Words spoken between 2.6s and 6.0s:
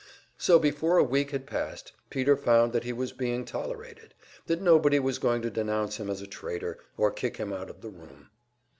that he was being tolerated, that nobody was going to denounce